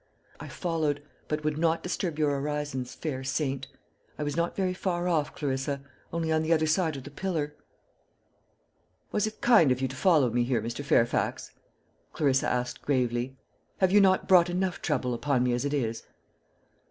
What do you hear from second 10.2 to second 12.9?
me here, Mr. Fairfax?" Clarissa asked